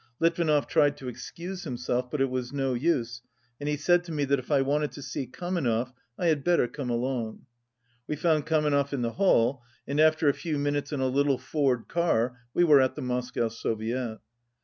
Litvinov 0.19 0.65
tried 0.65 0.97
to 0.97 1.07
excuse 1.07 1.63
himself, 1.63 2.09
but 2.09 2.19
it 2.21 2.31
was 2.31 2.51
no 2.51 2.73
use, 2.73 3.21
and 3.59 3.69
he 3.69 3.77
said 3.77 4.03
to 4.03 4.11
me 4.11 4.25
that 4.25 4.39
if 4.39 4.49
I 4.51 4.63
wanted 4.63 4.91
to 4.93 5.01
see 5.03 5.27
Kamenev 5.27 5.93
I 6.17 6.25
had 6.25 6.43
better 6.43 6.67
come 6.67 6.89
along. 6.89 7.45
We 8.07 8.15
found 8.15 8.47
Kamenev 8.47 8.93
in 8.93 9.03
the 9.03 9.11
hall, 9.11 9.61
and 9.87 9.99
after 9.99 10.27
a 10.27 10.33
few 10.33 10.57
minutes 10.57 10.91
in 10.91 11.01
a 11.01 11.07
little 11.07 11.37
Ford 11.37 11.87
car 11.87 12.39
we 12.51 12.63
were 12.63 12.81
at 12.81 12.95
the 12.95 13.03
Moscow 13.03 13.47
Soviet. 13.47 14.17